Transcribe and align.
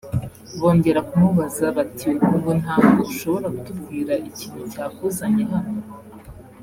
bongera 0.59 1.01
kumubaza 1.09 1.65
“Bati 1.77 2.09
ubu 2.35 2.51
ntabwo 2.61 2.99
ushobora 3.11 3.47
kutubwira 3.55 4.13
ikintu 4.29 4.61
cyakuzanye 4.73 5.43
hano 5.51 5.75